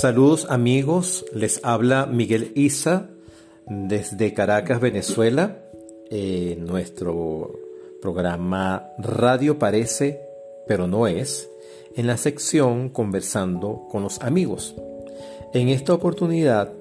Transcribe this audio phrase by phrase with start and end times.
[0.00, 3.10] Saludos amigos, les habla Miguel Isa
[3.66, 5.58] desde Caracas, Venezuela,
[6.10, 7.52] en nuestro
[8.00, 10.18] programa Radio Parece,
[10.66, 11.50] pero no es,
[11.96, 14.74] en la sección Conversando con los amigos.
[15.52, 16.72] En esta oportunidad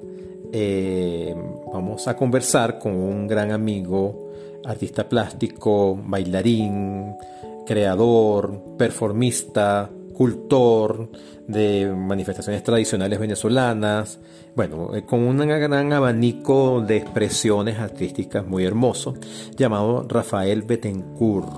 [0.53, 1.35] eh,
[1.73, 4.31] vamos a conversar con un gran amigo,
[4.63, 7.17] artista plástico, bailarín,
[7.65, 11.09] creador, performista, cultor
[11.47, 14.19] de manifestaciones tradicionales venezolanas,
[14.53, 19.13] bueno, eh, con un gran abanico de expresiones artísticas muy hermoso,
[19.55, 21.53] llamado Rafael Betancourt.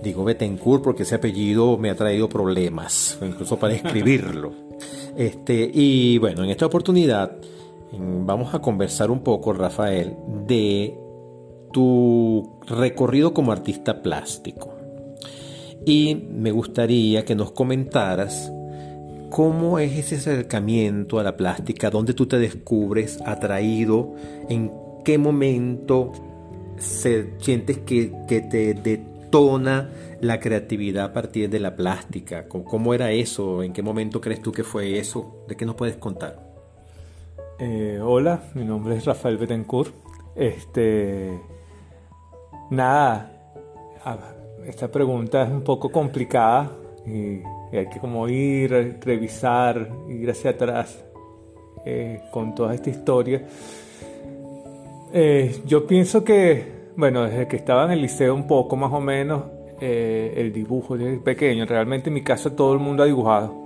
[0.00, 4.52] Digo Betancourt porque ese apellido me ha traído problemas, incluso para escribirlo.
[5.16, 7.36] Este, y bueno, en esta oportunidad
[7.92, 10.98] vamos a conversar un poco, Rafael, de
[11.72, 14.73] tu recorrido como artista plástico.
[15.86, 18.52] Y me gustaría que nos comentaras
[19.30, 24.14] cómo es ese acercamiento a la plástica, dónde tú te descubres atraído,
[24.48, 24.72] en
[25.04, 26.12] qué momento
[26.78, 33.72] sientes que, te detona la creatividad a partir de la plástica, cómo era eso, en
[33.72, 36.54] qué momento crees tú que fue eso, de qué nos puedes contar.
[37.58, 39.94] Eh, hola, mi nombre es Rafael Betancourt.
[40.34, 41.38] Este,
[42.70, 43.30] Nada,
[44.66, 46.70] esta pregunta es un poco complicada
[47.06, 47.40] y,
[47.76, 51.04] hay que como ir, revisar, ir hacia atrás
[51.84, 53.42] eh, con toda esta historia.
[55.12, 59.00] Eh, yo pienso que, bueno, desde que estaba en el liceo un poco más o
[59.00, 59.42] menos,
[59.80, 63.64] eh, el dibujo desde pequeño, realmente en mi casa todo el mundo ha dibujado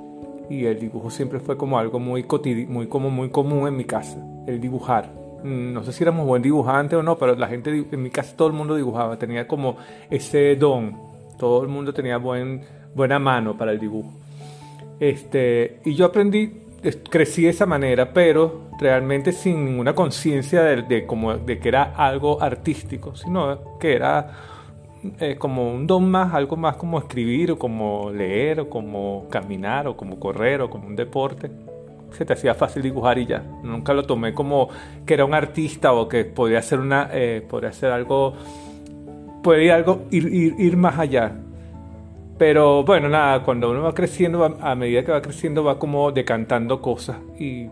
[0.48, 2.24] y el dibujo siempre fue como algo muy,
[2.66, 5.27] muy, como muy común en mi casa, el dibujar.
[5.42, 8.36] Mm, no sé si éramos buen dibujante o no, pero la gente en mi casa
[8.36, 9.76] todo el mundo dibujaba, tenía como
[10.10, 10.96] ese don,
[11.38, 12.62] todo el mundo tenía buen,
[12.94, 14.12] buena mano para el dibujo.
[14.98, 16.62] Este, y yo aprendí,
[17.08, 22.42] crecí de esa manera, pero realmente sin ninguna conciencia de, como, de que era algo
[22.42, 24.32] artístico, sino que era
[25.20, 29.86] eh, como un don más, algo más como escribir o como leer o como caminar
[29.86, 31.48] o como correr o como un deporte
[32.12, 33.42] se te hacía fácil dibujar y ya.
[33.62, 34.68] Nunca lo tomé como
[35.06, 38.34] que era un artista o que podía hacer una, eh, podía hacer algo,
[39.42, 41.32] podía algo ir, ir, más allá.
[42.38, 46.80] Pero bueno, nada, cuando uno va creciendo, a medida que va creciendo, va como decantando
[46.80, 47.68] cosas y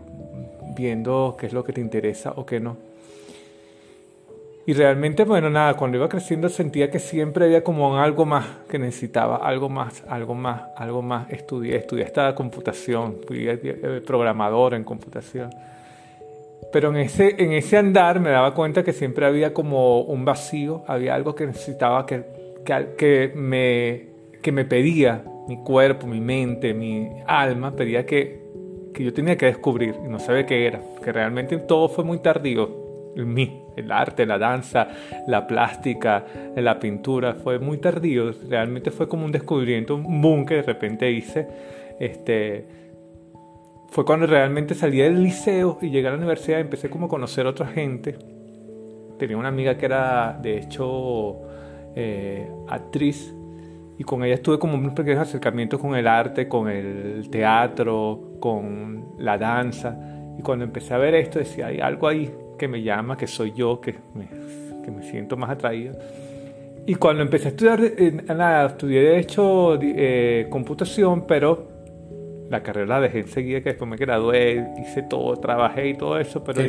[0.75, 2.86] viendo qué es lo que te interesa o qué no.
[4.67, 8.77] Y realmente, bueno, nada, cuando iba creciendo sentía que siempre había como algo más que
[8.77, 11.31] necesitaba, algo más, algo más, algo más.
[11.31, 15.51] Estudié, estudié esta computación, fui eh, programador en computación.
[16.73, 20.83] Pero en ese, en ese andar me daba cuenta que siempre había como un vacío,
[20.85, 22.25] había algo que necesitaba que,
[22.65, 24.07] que, que me,
[24.41, 28.41] que me pedía mi cuerpo, mi mente, mi alma, pedía que,
[28.93, 32.17] que yo tenía que descubrir y no sabía qué era, que realmente todo fue muy
[32.17, 32.69] tardío
[33.15, 34.87] en mí, el arte, la danza,
[35.27, 40.55] la plástica, la pintura, fue muy tardío, realmente fue como un descubrimiento, un boom que
[40.55, 41.47] de repente hice.
[41.99, 42.67] Este,
[43.89, 47.45] fue cuando realmente salí del liceo y llegué a la universidad empecé como a conocer
[47.45, 48.17] a otra gente.
[49.17, 51.37] Tenía una amiga que era, de hecho,
[51.95, 53.33] eh, actriz
[53.97, 59.15] y con ella estuve como unos pequeños acercamientos con el arte, con el teatro, con
[59.17, 59.97] la danza.
[60.37, 63.53] Y cuando empecé a ver esto decía, hay algo ahí que me llama, que soy
[63.53, 64.27] yo, que me,
[64.83, 65.97] que me siento más atraído.
[66.85, 71.67] Y cuando empecé a estudiar, eh, nada, estudié de hecho eh, computación, pero
[72.49, 76.41] la carrera la dejé enseguida, que después me gradué, hice todo, trabajé y todo eso,
[76.45, 76.61] pero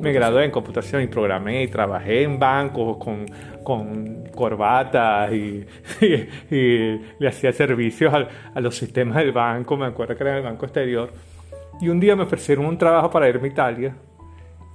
[0.00, 3.24] me gradué en computación y programé y trabajé en bancos con,
[3.62, 5.64] con corbatas y,
[6.50, 10.44] y, le hacía servicios a, a, los sistemas del banco, me acuerdo que era el
[10.44, 11.10] banco exterior.
[11.80, 13.96] Y un día me ofrecieron un trabajo para irme a Italia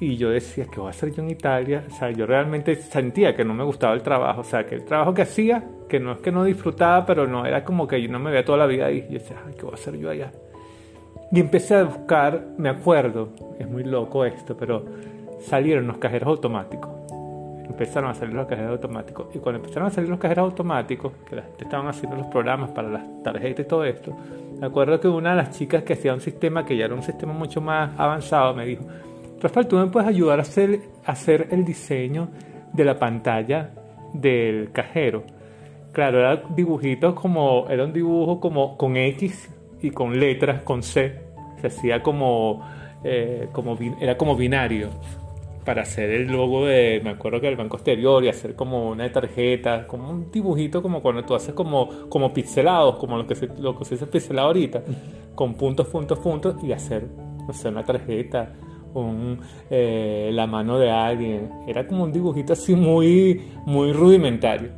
[0.01, 1.83] y yo decía, ¿qué voy a hacer yo en Italia?
[1.85, 4.41] O sea, yo realmente sentía que no me gustaba el trabajo.
[4.41, 7.45] O sea, que el trabajo que hacía, que no es que no disfrutaba, pero no
[7.45, 9.05] era como que yo no me veía toda la vida ahí.
[9.09, 10.31] Yo decía, ¿qué voy a hacer yo allá?
[11.33, 13.29] Y empecé a buscar, me acuerdo,
[13.59, 14.85] es muy loco esto, pero
[15.41, 16.89] salieron los cajeros automáticos.
[17.67, 19.27] Empezaron a salir los cajeros automáticos.
[19.35, 22.71] Y cuando empezaron a salir los cajeros automáticos, que la gente estaban haciendo los programas
[22.71, 24.15] para las tarjetas y todo esto,
[24.59, 27.03] me acuerdo que una de las chicas que hacía un sistema que ya era un
[27.03, 28.83] sistema mucho más avanzado me dijo,
[29.41, 32.29] Rafael, ¿tú me puedes ayudar a hacer, hacer el diseño
[32.73, 33.71] de la pantalla
[34.13, 35.23] del cajero?
[35.93, 39.49] Claro, era dibujitos como, era un dibujo como con X
[39.81, 41.21] y con letras, con C.
[41.61, 42.67] Se hacía como,
[43.03, 44.89] eh, como era como binario.
[45.65, 49.11] para hacer el logo de, me acuerdo que el banco exterior y hacer como una
[49.11, 53.47] tarjeta, como un dibujito como cuando tú haces como, como pixelados, como lo que se,
[53.59, 54.81] lo que se hace pixelado ahorita,
[55.35, 57.05] con puntos, puntos, puntos y hacer,
[57.47, 58.51] no sé, una tarjeta,
[58.93, 59.39] un,
[59.69, 61.49] eh, la mano de alguien.
[61.67, 64.69] Era como un dibujito así muy, muy rudimentario.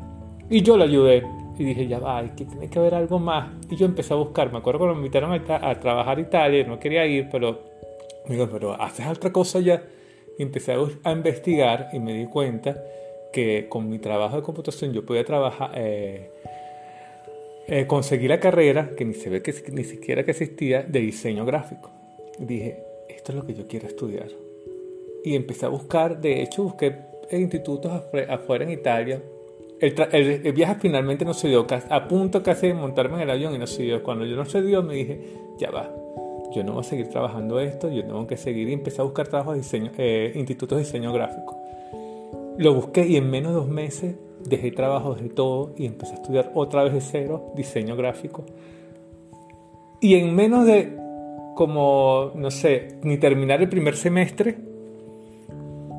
[0.49, 1.23] Y yo lo ayudé.
[1.57, 3.49] Y dije, ya va, que tiene que haber algo más.
[3.69, 4.51] Y yo empecé a buscar.
[4.51, 7.59] Me acuerdo cuando me invitaron a, a trabajar a Italia, no quería ir, pero
[8.27, 9.83] digo, pero haces otra cosa ya.
[10.37, 10.73] Y empecé
[11.03, 12.81] a, investigar y me di cuenta
[13.31, 16.31] que con mi trabajo de computación yo podía trabajar, eh,
[17.67, 21.45] eh, conseguí la carrera, que ni se ve que ni siquiera que existía, de diseño
[21.45, 21.91] gráfico.
[22.39, 24.27] dije, esto es lo que yo quiero estudiar.
[25.23, 26.95] Y empecé a buscar, de hecho busqué
[27.31, 27.91] institutos
[28.29, 29.21] afuera en Italia.
[29.79, 29.95] El,
[30.45, 33.57] el, viaje finalmente no se dio, a punto casi de montarme en el avión y
[33.57, 34.03] no se dio.
[34.03, 35.19] Cuando yo no se dio, me dije,
[35.57, 35.91] ya va,
[36.53, 39.27] yo no voy a seguir trabajando esto, yo tengo que seguir y empecé a buscar
[39.27, 41.57] trabajos de diseño, eh, institutos de diseño gráfico.
[42.57, 46.15] Lo busqué y en menos de dos meses dejé trabajo, de todo y empecé a
[46.15, 48.43] estudiar otra vez de cero diseño gráfico.
[49.99, 50.97] Y en menos de
[51.61, 54.57] como, no sé, ni terminar el primer semestre,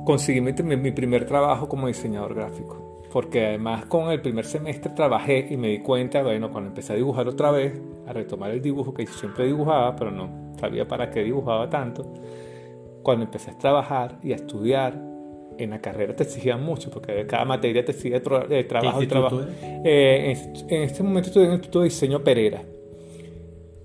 [0.04, 5.46] conseguí mi, mi primer trabajo como diseñador gráfico porque además con el primer semestre trabajé
[5.50, 8.92] y me di cuenta, bueno, cuando empecé a dibujar otra vez, a retomar el dibujo
[8.92, 12.12] que siempre dibujaba, pero no sabía para qué dibujaba tanto,
[13.04, 14.98] cuando empecé a trabajar y a estudiar,
[15.58, 18.18] en la carrera te exigían mucho, porque cada materia te exige
[18.48, 19.42] de trabajo y trabajo.
[19.62, 20.34] Eh,
[20.68, 22.64] en, este momento estudié en el Instituto de Diseño Pereira.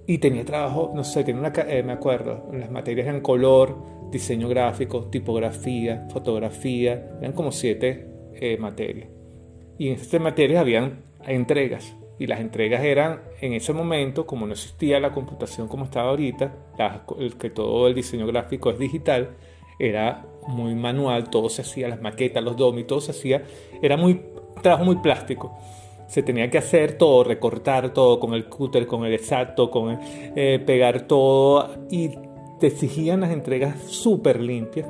[0.10, 3.78] Y tenía trabajo, no sé, tenía una, eh, me acuerdo, las materias eran color,
[4.10, 9.10] diseño gráfico, tipografía, fotografía, eran como siete eh, materias.
[9.78, 11.94] Y en estas materias habían entregas.
[12.20, 16.56] Y las entregas eran, en ese momento, como no existía la computación como estaba ahorita,
[17.38, 19.36] que todo el diseño gráfico es digital,
[19.78, 23.44] era muy manual, todo se hacía, las maquetas, los domis, todo se hacía,
[23.82, 24.22] era muy
[24.64, 25.56] trabajo muy plástico.
[26.08, 30.62] Se tenía que hacer todo, recortar todo con el cúter, con el exacto, con eh,
[30.66, 32.12] pegar todo y
[32.60, 34.88] te exigían las entregas súper limpias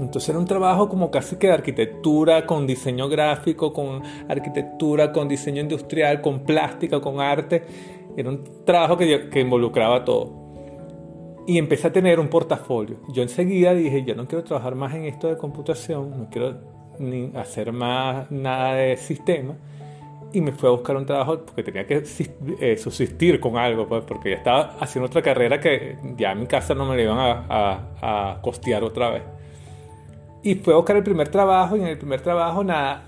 [0.00, 5.28] entonces era un trabajo como casi que de arquitectura, con diseño gráfico, con arquitectura, con
[5.28, 7.62] diseño industrial, con plástica, con arte.
[8.16, 10.40] Era un trabajo que, que involucraba todo.
[11.46, 12.96] Y empecé a tener un portafolio.
[13.12, 16.58] Yo enseguida dije, yo no quiero trabajar más en esto de computación, no quiero
[16.98, 19.56] ni hacer más nada de sistema.
[20.32, 22.04] Y me fui a buscar un trabajo porque tenía que
[22.60, 26.46] eh, subsistir con algo, pues, porque ya estaba haciendo otra carrera que ya en mi
[26.46, 29.22] casa no me la iban a costear otra vez.
[30.42, 33.04] Y fue a buscar el primer trabajo y en el primer trabajo nada.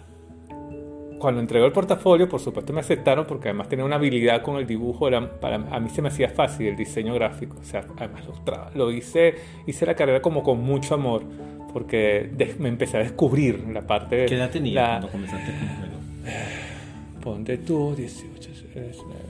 [1.19, 4.67] Cuando entregó el portafolio, por supuesto me aceptaron porque además tenía una habilidad con el
[4.67, 5.07] dibujo.
[5.07, 7.57] Era, para, a mí se me hacía fácil el diseño gráfico.
[7.61, 9.37] O sea, además lo, lo hice,
[9.67, 11.23] hice la carrera como con mucho amor
[11.73, 14.27] porque me empecé a descubrir la parte de...
[14.27, 15.93] ¿Qué edad tenías cuando comenzaste con el
[17.23, 18.51] Ponte tú, 18,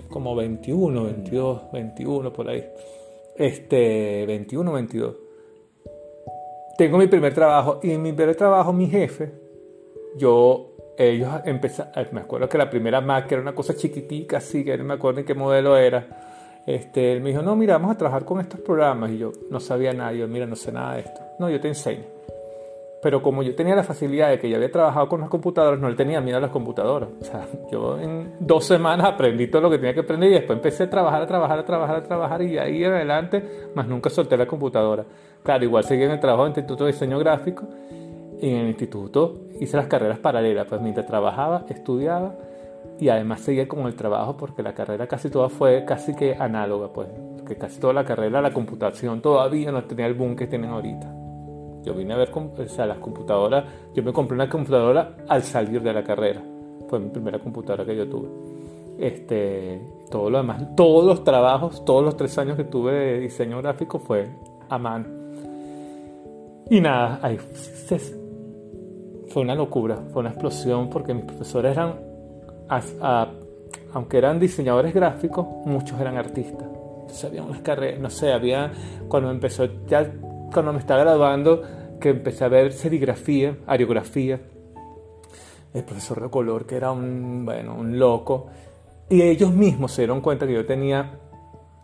[0.09, 2.65] como 21, 22, 21 por ahí.
[3.37, 5.17] Este, 21, 22
[6.77, 9.33] tengo mi primer trabajo y en mi primer trabajo mi jefe,
[10.17, 14.65] yo, ellos empezaron, eh, me acuerdo que la primera Mac era una cosa chiquitica así,
[14.65, 16.07] que no me acuerdo en qué modelo era.
[16.67, 19.11] Este, él me dijo, no, mira, vamos a trabajar con estos programas.
[19.11, 21.21] Y yo no sabía nada, yo, mira, no sé nada de esto.
[21.39, 22.05] No, yo te enseño.
[23.03, 25.91] Pero como yo tenía la facilidad de que ya había trabajado con las computadoras, no
[25.91, 27.09] le tenía miedo a las computadoras.
[27.21, 30.57] O sea, yo en dos semanas aprendí todo lo que tenía que aprender y después
[30.57, 34.09] empecé a trabajar, a trabajar, a trabajar, a trabajar y ahí en adelante, más nunca
[34.09, 35.05] solté la computadora.
[35.43, 37.65] Claro, igual seguí en el trabajo en el Instituto de Diseño Gráfico
[38.41, 42.37] y en el instituto hice las carreras paralelas, pues mientras trabajaba, estudiaba
[43.01, 46.93] y además seguía con el trabajo porque la carrera casi toda fue casi que análoga,
[46.93, 47.09] pues,
[47.47, 51.22] que casi toda la carrera, la computación todavía no tenía el boom que tienen ahorita.
[51.85, 55.83] Yo vine a ver, o sea, las computadoras, yo me compré una computadora al salir
[55.83, 56.43] de la carrera,
[56.89, 58.29] fue mi primera computadora que yo tuve.
[58.99, 63.59] Este, todo lo demás, todos los trabajos, todos los tres años que tuve de diseño
[63.61, 64.29] gráfico fue
[64.69, 65.23] a mano
[66.73, 67.39] y nada, ahí
[69.29, 71.97] fue una locura, fue una explosión porque mis profesores eran,
[73.93, 76.67] aunque eran diseñadores gráficos, muchos eran artistas.
[77.01, 78.73] Entonces había unas carreras, no sé, había,
[79.09, 80.11] cuando empezó, ya
[80.53, 81.63] cuando me estaba graduando,
[82.01, 84.41] que empecé a ver serigrafía, aerografía,
[85.75, 88.49] el profesor de color que era un, bueno, un loco,
[89.09, 91.19] y ellos mismos se dieron cuenta que yo tenía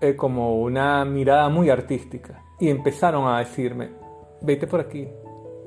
[0.00, 3.90] eh, como una mirada muy artística y empezaron a decirme,
[4.40, 5.06] vete por aquí,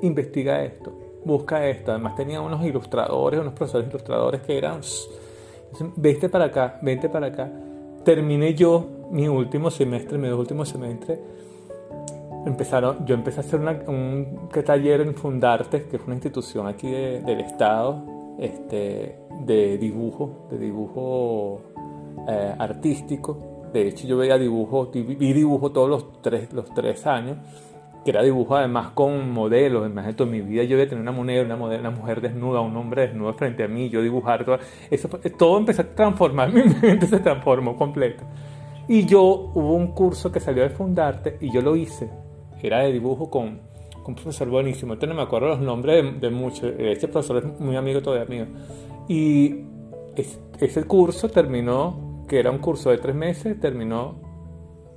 [0.01, 0.91] investiga esto,
[1.25, 1.91] busca esto.
[1.91, 4.81] Además tenía unos ilustradores, unos profesores ilustradores que eran,
[5.95, 7.51] vete para acá, vete para acá.
[8.03, 11.19] Terminé yo mi último semestre, mi último semestre,
[12.45, 17.41] empezaron, yo empecé a hacer un taller en Fundarte, que es una institución aquí del
[17.41, 18.03] Estado,
[18.39, 21.61] este, de dibujo, de dibujo
[22.27, 23.69] eh, artístico.
[23.73, 27.37] De hecho, yo veía dibujo, vi dibujo todos los tres, los tres años,
[28.03, 29.81] que era dibujo además con modelos.
[29.81, 32.61] Además, en mi vida yo voy a tener una moneda, una, modelo, una mujer desnuda,
[32.61, 34.57] un hombre desnudo frente a mí, yo dibujar todo.
[34.89, 35.07] Eso,
[35.37, 38.23] todo empezó a transformar, mi mente se transformó completo.
[38.87, 39.21] Y yo
[39.53, 42.09] hubo un curso que salió de Fundarte y yo lo hice.
[42.61, 43.59] Era de dibujo con,
[44.03, 44.93] con un profesor buenísimo.
[44.93, 46.73] Entonces no me acuerdo los nombres de, muchos.
[46.77, 48.45] Este profesor es muy amigo todavía mío.
[49.07, 49.63] Y
[50.59, 54.15] ese curso terminó, que era un curso de tres meses, terminó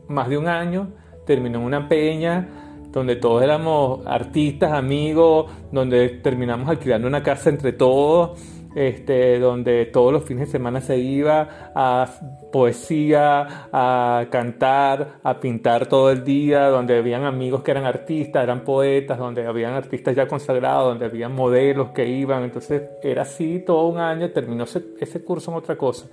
[0.09, 0.93] más de un año,
[1.25, 2.49] terminó en una peña
[2.93, 8.39] donde todos éramos artistas, amigos, donde terminamos alquilando una casa entre todos
[8.75, 12.07] este, donde todos los fines de semana se iba a
[12.53, 18.65] poesía, a cantar, a pintar todo el día, donde habían amigos que eran artistas, eran
[18.65, 22.43] poetas, donde habían artistas ya consagrados, donde habían modelos que iban.
[22.43, 26.07] Entonces era así todo un año, terminó ese, curso en otra cosa.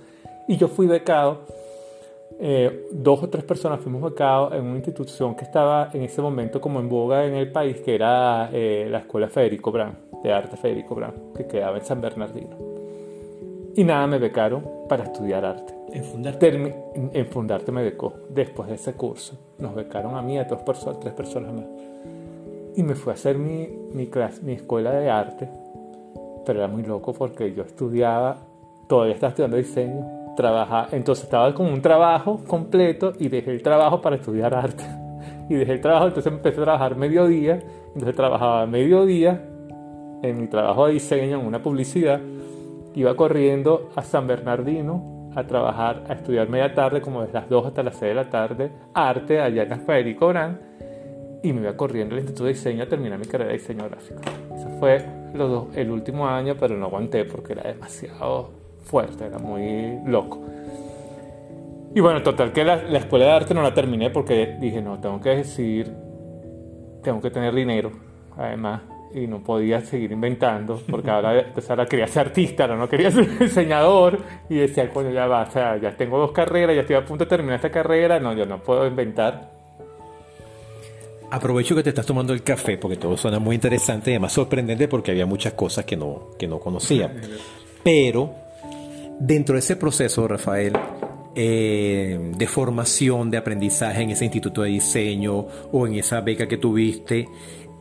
[0.48, 1.62] Y yo fui becado.
[2.44, 6.60] Eh, dos o tres personas fuimos becados en una institución que estaba en ese momento
[6.60, 10.56] como en boga en el país, que era eh, la Escuela Federico Brand de arte
[10.56, 12.56] Federico Brown, que quedaba en San Bernardino.
[13.74, 15.74] Y nada, me becaron para estudiar arte.
[15.92, 16.74] ¿En Fundarte?
[16.94, 18.12] en Fundarte me becó.
[18.28, 21.64] Después de ese curso, nos becaron a mí, a dos personas, tres personas más.
[22.76, 25.48] Y me fui a hacer mi, mi, clase, mi escuela de arte.
[26.44, 28.36] Pero era muy loco porque yo estudiaba,
[28.88, 34.00] todavía estaba estudiando diseño, trabajaba, entonces estaba con un trabajo completo y dejé el trabajo
[34.00, 34.84] para estudiar arte.
[35.48, 39.51] Y dejé el trabajo, entonces empecé a trabajar mediodía, entonces trabajaba mediodía
[40.22, 42.20] en mi trabajo de diseño, en una publicidad,
[42.94, 47.66] iba corriendo a San Bernardino a trabajar, a estudiar media tarde, como desde las 2
[47.66, 50.60] hasta las 6 de la tarde, arte allá en Federico Gran,
[51.42, 54.20] y me iba corriendo al Instituto de Diseño a terminar mi carrera de diseño gráfico.
[54.54, 55.04] Eso fue
[55.74, 58.50] el último año, pero no aguanté porque era demasiado
[58.84, 60.40] fuerte, era muy loco.
[61.94, 65.00] Y bueno, total que la, la escuela de arte no la terminé porque dije, no,
[65.00, 65.92] tengo que decidir,
[67.02, 67.90] tengo que tener dinero,
[68.36, 68.82] además
[69.14, 73.10] y no podía seguir inventando, porque ahora, pues ahora quería ser artista, no, no quería
[73.10, 76.96] ser diseñador, y decía, coño, ya va, o sea, ya tengo dos carreras, ya estoy
[76.96, 79.50] a punto de terminar esta carrera, no, yo no puedo inventar.
[81.30, 84.86] Aprovecho que te estás tomando el café, porque todo suena muy interesante y además sorprendente
[84.86, 87.10] porque había muchas cosas que no, que no conocía.
[87.82, 88.34] Pero
[89.18, 90.74] dentro de ese proceso, Rafael,
[91.34, 96.58] eh, de formación, de aprendizaje en ese instituto de diseño o en esa beca que
[96.58, 97.26] tuviste,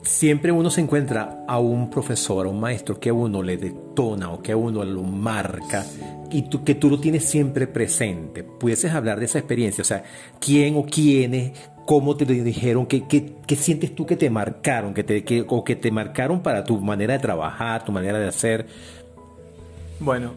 [0.02, 4.32] siempre uno se encuentra a un profesor, a un maestro que a uno le detona
[4.32, 5.86] o que a uno lo marca
[6.32, 8.44] y tú, que tú lo tienes siempre presente.
[8.44, 9.82] ¿Pudieses hablar de esa experiencia?
[9.82, 10.04] O sea,
[10.40, 11.52] ¿quién o quiénes?
[11.86, 12.86] ¿Cómo te dijeron?
[12.86, 14.94] ¿Qué, qué, sientes tú que te marcaron?
[14.94, 18.68] Que te, o que te marcaron para tu manera de trabajar, tu manera de hacer.
[20.00, 20.34] Bueno,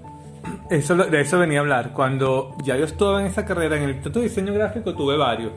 [0.70, 1.92] eso, de eso venía a hablar.
[1.92, 5.52] Cuando ya yo estaba en esa carrera, en el Instituto de Diseño Gráfico tuve varios,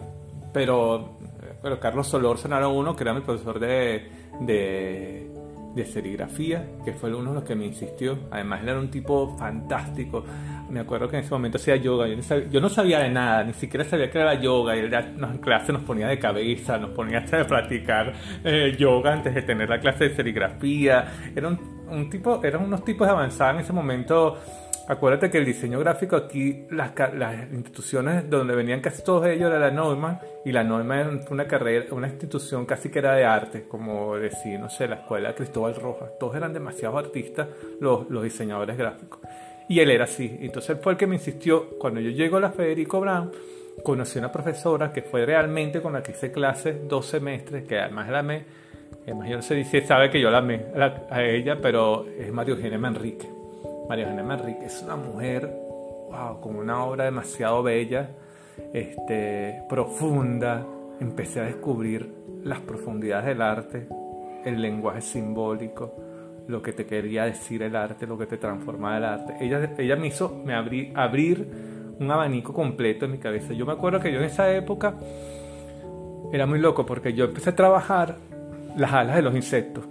[0.53, 1.17] pero
[1.61, 4.09] pero Carlos Solórzano era uno que era mi profesor de,
[4.41, 5.31] de,
[5.75, 8.17] de, serigrafía, que fue uno de los que me insistió.
[8.31, 10.23] Además, era un tipo fantástico.
[10.69, 12.07] Me acuerdo que en ese momento hacía yoga.
[12.51, 14.75] Yo no sabía, de nada, ni siquiera sabía que era yoga.
[14.75, 19.13] Y él en clase nos ponía de cabeza, nos ponía hasta de practicar eh, yoga
[19.13, 21.31] antes de tener la clase de serigrafía.
[21.35, 24.37] Era un, tipo, eran unos tipos de avanzada en ese momento
[24.89, 29.59] Acuérdate que el diseño gráfico aquí, las, las, instituciones donde venían casi todos ellos era
[29.59, 33.67] la Norma, y la Norma era una carrera, una institución casi que era de arte,
[33.67, 36.11] como decir, no sé, la escuela Cristóbal Rojas.
[36.17, 37.49] Todos eran demasiados artistas,
[37.81, 39.19] los, los diseñadores gráficos.
[39.69, 40.37] Y él era así.
[40.41, 41.71] Entonces él fue el que me insistió.
[41.77, 43.31] Cuando yo llego a la Federico Brown,
[43.83, 47.79] conocí a una profesora que fue realmente con la que hice clases dos semestres, que
[47.79, 48.45] además la amé.
[49.03, 50.65] Además, yo no sé sabe que yo la amé
[51.09, 53.27] a ella, pero es Mario Eugenia Manrique.
[53.87, 55.49] María Eugenia Manrique es una mujer
[56.41, 58.09] con una obra demasiado bella,
[58.73, 60.65] este, profunda.
[60.99, 62.11] Empecé a descubrir
[62.43, 63.87] las profundidades del arte,
[64.45, 65.93] el lenguaje simbólico,
[66.47, 69.35] lo que te quería decir el arte, lo que te transformaba el arte.
[69.41, 73.53] Ella, ella me hizo me abrí, abrir un abanico completo en mi cabeza.
[73.53, 74.95] Yo me acuerdo que yo en esa época
[76.31, 78.17] era muy loco porque yo empecé a trabajar
[78.75, 79.85] las alas de los insectos.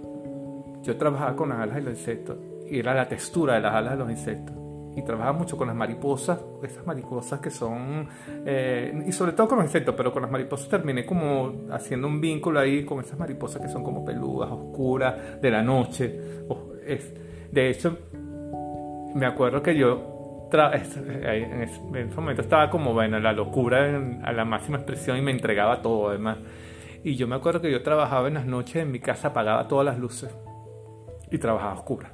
[0.83, 2.37] Yo trabajaba con las alas de los insectos
[2.69, 4.55] y era la textura de las alas de los insectos.
[4.97, 8.09] Y trabajaba mucho con las mariposas, esas mariposas que son,
[8.45, 12.19] eh, y sobre todo con los insectos, pero con las mariposas terminé como haciendo un
[12.19, 16.19] vínculo ahí con esas mariposas que son como peludas, oscuras, de la noche.
[16.85, 17.13] Es,
[17.51, 17.97] de hecho,
[19.13, 20.17] me acuerdo que yo
[20.51, 25.81] en ese momento estaba como, bueno, la locura a la máxima expresión y me entregaba
[25.81, 26.37] todo, además.
[27.03, 29.85] Y yo me acuerdo que yo trabajaba en las noches en mi casa, apagaba todas
[29.85, 30.35] las luces
[31.31, 32.13] y trabajaba oscura.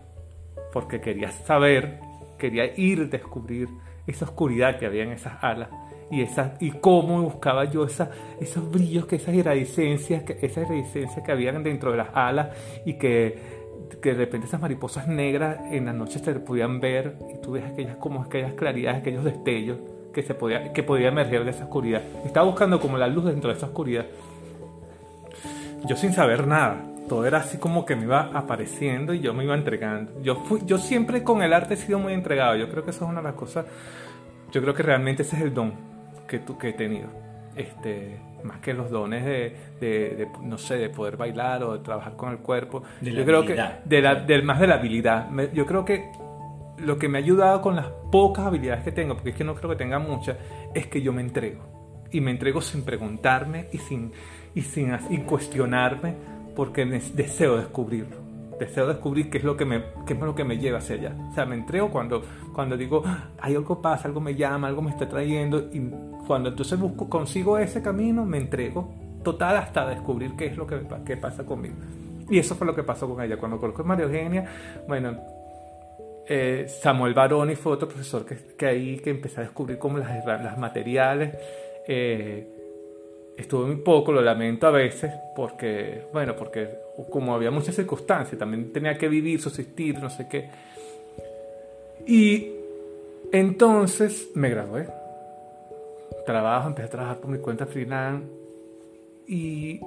[0.71, 1.99] Porque quería saber,
[2.43, 3.69] quería ir a descubrir
[4.05, 5.69] esa oscuridad que había en esas alas
[6.11, 11.25] y, esa, y cómo buscaba yo esa, esos brillos, que esas iridescencias, que, esas iridescencias
[11.25, 12.49] que habían dentro de las alas
[12.85, 13.39] y que,
[14.01, 17.63] que de repente esas mariposas negras en las noches se podían ver y tú ves
[17.63, 19.77] aquellas, como aquellas claridades, aquellos destellos
[20.13, 22.01] que, se podía, que podía emerger de esa oscuridad.
[22.25, 24.05] Estaba buscando como la luz dentro de esa oscuridad.
[25.85, 29.43] Yo sin saber nada, todo era así como que me iba apareciendo y yo me
[29.43, 30.21] iba entregando.
[30.21, 32.55] Yo, fui, yo siempre con el arte he sido muy entregado.
[32.55, 33.65] Yo creo que eso es una de las cosas.
[34.51, 35.73] Yo creo que realmente ese es el don
[36.27, 37.07] que, tú, que he tenido.
[37.55, 42.15] Este, más que los dones de, de, no sé, de poder bailar o de trabajar
[42.15, 42.83] con el cuerpo.
[43.01, 43.79] De yo creo habilidad.
[43.83, 45.29] que de la, del- más de la habilidad.
[45.29, 46.09] Me- yo creo que
[46.77, 49.53] lo que me ha ayudado con las pocas habilidades que tengo, porque es que no
[49.55, 50.37] creo que tenga muchas,
[50.73, 51.61] es que yo me entrego.
[52.11, 54.11] Y me entrego sin preguntarme y sin,
[54.55, 56.15] y sin, y cuestionarme,
[56.55, 58.17] porque deseo descubrirlo.
[58.59, 61.15] Deseo descubrir qué es lo que me, qué es lo que me lleva hacia allá.
[61.31, 62.21] O sea, me entrego cuando,
[62.53, 65.69] cuando digo, "Ah, hay algo pasa, algo me llama, algo me está trayendo.
[65.71, 65.89] Y
[66.27, 68.93] cuando entonces busco, consigo ese camino, me entrego
[69.23, 71.75] total hasta descubrir qué es lo que, qué pasa conmigo.
[72.29, 73.37] Y eso fue lo que pasó con ella.
[73.37, 74.45] Cuando conozco a María Eugenia,
[74.87, 75.17] bueno,
[76.27, 80.25] eh, Samuel Baroni fue otro profesor que, que ahí que empecé a descubrir como las,
[80.25, 81.35] las materiales.
[81.87, 82.62] Eh,
[83.37, 86.69] estuve muy poco, lo lamento a veces, porque, bueno, porque
[87.09, 90.49] como había muchas circunstancias, también tenía que vivir, subsistir, no sé qué.
[92.05, 92.51] Y
[93.31, 94.87] entonces me gradué.
[96.25, 98.27] Trabajo, empecé a trabajar por mi cuenta freelance
[99.27, 99.79] y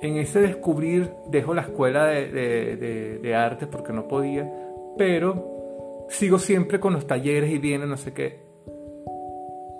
[0.00, 4.50] en ese descubrir dejo la escuela de, de, de- de arte porque no podía,
[4.98, 8.40] pero sigo siempre con los talleres y viene no sé qué.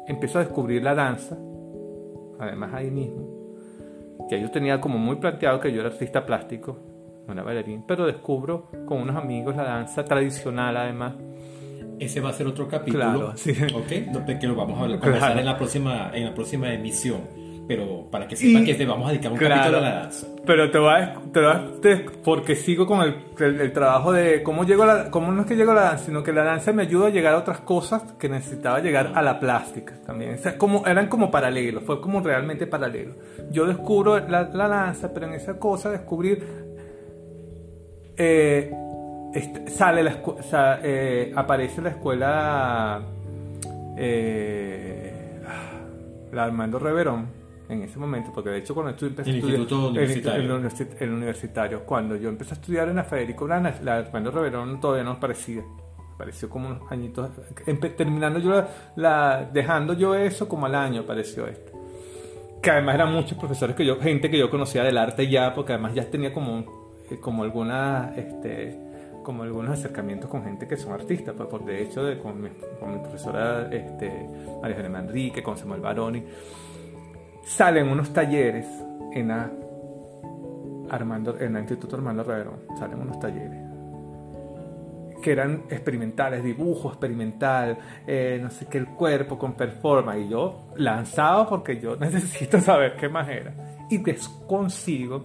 [0.07, 1.37] Empiezo a descubrir la danza,
[2.43, 3.29] además ahí mismo.
[4.31, 6.79] Ya yo tenía como muy planteado que yo era artista plástico,
[7.29, 11.15] una bailarín, pero descubro con unos amigos la danza tradicional además.
[11.99, 13.03] Ese va a ser otro capítulo.
[13.05, 13.53] Claro, sí.
[13.75, 15.39] Ok, que lo vamos a hablar- Claro.
[15.39, 17.21] en, la próxima, en la próxima emisión.
[17.69, 19.55] Pero para que sepan Y- que te vamos a dedicar un Claro.
[19.55, 20.27] capítulo a la danza.
[20.45, 21.41] Pero te voy a, te
[21.81, 25.43] te- porque sigo con el, el- el trabajo de cómo llego a la, cómo no
[25.43, 27.39] es que llego a la danza, sino que la danza me ayuda a llegar a
[27.39, 30.35] otras cosas que necesitaba llegar a la plástica también.
[30.35, 33.15] O sea, como, eran como paralelos, fue como realmente paralelo.
[33.53, 36.45] Yo descubro la, la danza, pero en esa cosa descubrir
[38.17, 38.71] eh,
[39.35, 43.03] est- sale la sea, eh, aparece la escuela
[43.97, 45.13] eh,
[46.33, 49.89] la Armando Reverón en ese momento, porque de hecho cuando empecé El a estudiar- Instituto
[49.89, 50.43] el- Universitario.
[50.57, 54.31] el universi- el universitario, cuando yo empecé a estudiar en la Federico Urana, la Armando
[54.31, 55.63] Reverón todavía no parecía.
[56.19, 57.31] Pareció como unos añitos.
[57.67, 61.73] empe- terminando yo la, la- dejando yo eso como al año apareció esto.
[62.61, 65.73] Que además eran muchos profesores que yo, gente que yo conocía del arte ya, porque
[65.73, 68.79] además ya tenía como, eh, como alguna, este,
[69.25, 72.51] como algunos acercamientos con gente que son artistas, pues, por de hecho de, con, mi,
[72.79, 74.29] con mi profesora este,
[74.61, 76.23] María José Manrique, con Samuel Baroni,
[77.45, 78.67] salen unos talleres
[79.13, 79.51] en la
[80.91, 83.73] Armando, en el Instituto Armando Reverón, salen unos talleres
[85.23, 90.27] que eran experimentales, dibujo experimental, eh, no sé qué, el cuerpo con performance.
[90.27, 93.55] Y yo lanzado porque yo necesito saber qué más era.
[93.89, 94.03] Y
[94.47, 95.25] consigo,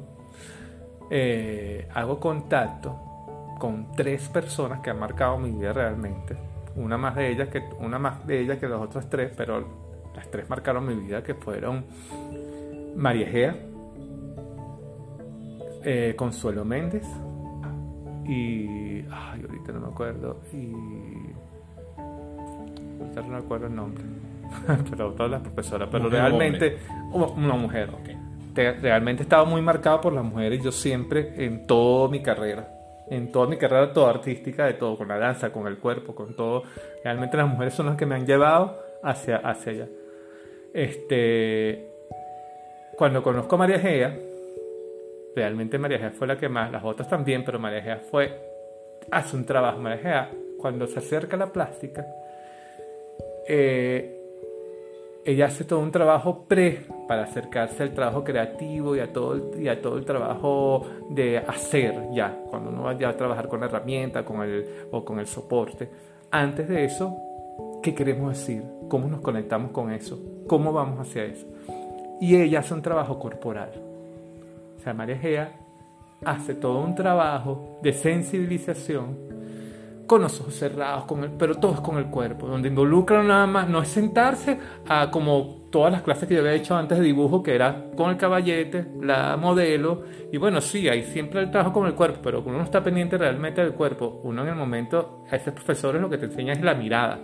[1.09, 6.37] eh, hago contacto con tres personas que han marcado mi vida realmente.
[6.75, 9.86] Una más de ellas que, una más de ellas que las otras tres, pero
[10.17, 11.85] las tres marcaron mi vida, que fueron
[12.95, 13.55] María Egea,
[15.83, 17.05] eh, Consuelo Méndez
[18.25, 18.99] y.
[19.09, 20.41] Ay, ahorita no me acuerdo.
[20.51, 20.73] Y.
[22.99, 24.03] Ahorita no me acuerdo el nombre.
[24.89, 25.87] pero todas las profesoras.
[25.91, 26.77] Pero ¿Mujer o realmente.
[27.13, 27.89] Una una mujer.
[28.53, 30.61] Te- Realmente estaba muy marcado por las mujeres.
[30.63, 32.67] Yo siempre, en toda mi carrera,
[33.09, 36.35] en toda mi carrera, toda artística, de todo, con la danza, con el cuerpo, con
[36.35, 36.63] todo.
[37.03, 39.87] Realmente las mujeres son las que me han llevado hacia, hacia allá.
[40.77, 41.87] Este.
[42.95, 44.15] Cuando conozco a María Gea,
[45.35, 48.31] realmente María Gea fue la que más, las otras también, pero María Gea fue,
[49.09, 49.79] hace un trabajo.
[49.79, 52.05] María Gea, cuando se acerca a la plástica,
[53.47, 54.21] eh,
[55.25, 59.63] ella hace todo un trabajo pre para acercarse al trabajo creativo y a todo el,
[59.63, 63.65] y a todo el trabajo de hacer ya, cuando uno vaya a trabajar con la
[63.65, 65.89] herramienta con el, o con el soporte.
[66.29, 67.17] Antes de eso,
[67.81, 68.61] ¿qué queremos decir?
[68.87, 70.36] ¿Cómo nos conectamos con eso?
[70.47, 71.45] ¿Cómo vamos hacia eso?
[72.19, 73.71] Y ella hace un trabajo corporal.
[74.77, 75.51] O sea, María Gea
[76.25, 79.27] hace todo un trabajo de sensibilización
[80.07, 83.45] con los ojos cerrados, con el, pero todo es con el cuerpo, donde involucran nada
[83.45, 84.57] más, no es sentarse
[84.87, 88.09] a como todas las clases que yo había hecho antes de dibujo, que era con
[88.09, 92.41] el caballete, la modelo, y bueno, sí, hay siempre el trabajo con el cuerpo, pero
[92.45, 96.09] uno no está pendiente realmente del cuerpo, uno en el momento, a ese profesores lo
[96.09, 97.19] que te enseña es la mirada.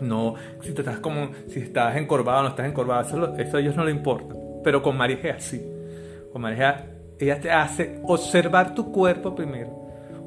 [0.00, 3.84] No, si estás como, si estás encorvado o no estás encorvado, eso, a ellos no
[3.84, 4.34] le importa.
[4.64, 5.62] Pero con María es así.
[6.32, 6.86] Con María,
[7.18, 9.80] ella te hace observar tu cuerpo primero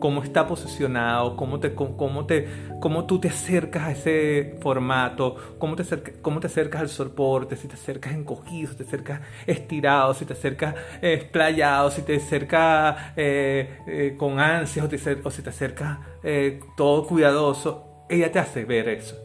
[0.04, 2.46] cómo está posicionado, cómo, te, cómo, te,
[2.82, 5.86] cómo tú te acercas a ese formato, cómo te,
[6.22, 10.34] cómo te acercas al soporte, si te acercas encogido, si te acercas estirado, si te
[10.34, 14.86] acercas explayado, si te acercas eh, eh, con ansias
[15.24, 18.06] o, si te acercas eh, todo cuidadoso.
[18.10, 19.23] Ella te hace ver eso.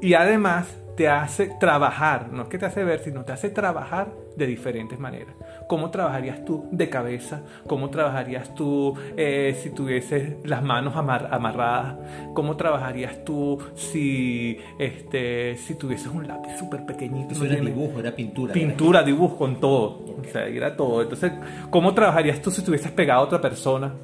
[0.00, 4.12] Y además te hace trabajar, no es que te hace ver, sino te hace trabajar
[4.36, 5.34] de diferentes maneras.
[5.66, 7.42] ¿Cómo trabajarías tú de cabeza?
[7.66, 11.96] ¿Cómo trabajarías tú eh, si tuvieses las manos amarradas?
[12.34, 17.32] ¿Cómo trabajarías tú si, este, si tuvieses un lápiz súper pequeñito?
[17.32, 18.52] Eso era dibujo, era pintura.
[18.52, 20.04] Pintura, dibujo, con todo.
[20.20, 21.02] O sea, era todo.
[21.02, 21.32] Entonces,
[21.70, 23.94] ¿cómo trabajarías tú si tuvieses pegado a otra persona?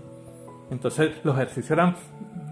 [0.71, 1.95] Entonces, los ejercicios eran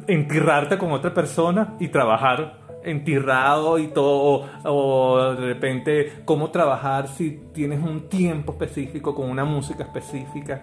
[0.07, 7.49] entirrarte con otra persona y trabajar entirrado y todo, o, de repente cómo trabajar si
[7.53, 10.63] tienes un tiempo específico con una música específica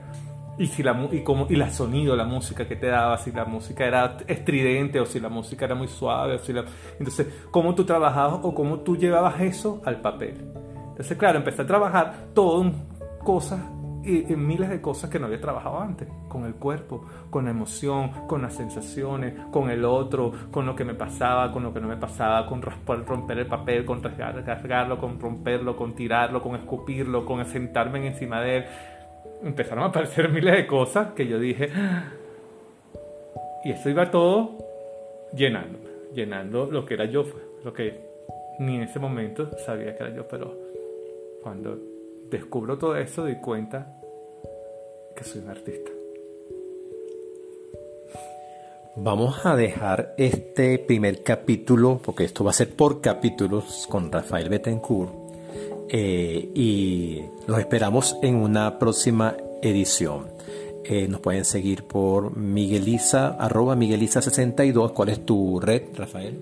[0.58, 3.46] y si la y cómo y la sonido la música que te daba si la
[3.46, 6.66] música era estridente o si la música era muy suave o si la,
[7.00, 10.36] entonces cómo tú trabajabas o cómo tú llevabas eso al papel.
[10.90, 12.72] Entonces claro empecé a trabajar todo
[13.24, 13.60] cosas
[14.04, 18.12] y, miles de cosas que no había trabajado antes, con el cuerpo, con la emoción,
[18.28, 21.88] con las sensaciones, con el otro, con lo que me pasaba, con lo que no
[21.88, 27.46] me pasaba, con romper el papel, con rasgarlo, con romperlo, con tirarlo, con escupirlo, con
[27.46, 28.66] sentarme encima de él.
[29.44, 32.12] Empezaron a aparecer miles de cosas que yo dije, ah".
[33.64, 34.58] y eso iba todo
[35.34, 35.80] llenando,
[36.14, 37.26] llenando lo que era yo,
[37.64, 38.10] lo que
[38.60, 40.56] ni en ese momento sabía que era yo, pero
[41.42, 41.91] cuando
[42.32, 44.00] descubro todo eso, doy cuenta
[45.16, 45.92] que soy un artista.
[48.96, 54.50] Vamos a dejar este primer capítulo, porque esto va a ser por capítulos con Rafael
[54.50, 55.14] Bettencourt,
[55.90, 60.28] eh, y los esperamos en una próxima edición.
[60.84, 64.94] Eh, nos pueden seguir por Miguelisa, arroba Miguelisa62.
[64.94, 66.38] ¿Cuál es tu red, Rafael?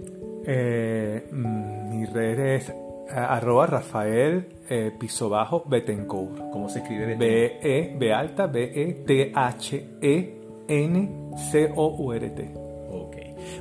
[0.46, 2.74] Eh, mm, mi red es
[3.12, 6.52] arroba Rafael eh, piso bajo Betencourt.
[6.52, 7.16] ¿Cómo se escribe?
[7.16, 12.54] B E B alta B E T H E N C O U R T.
[12.92, 13.18] Ok.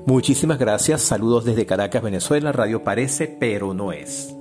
[0.07, 1.03] Muchísimas gracias.
[1.03, 2.53] Saludos desde Caracas, Venezuela.
[2.53, 4.38] Radio parece, pero no es.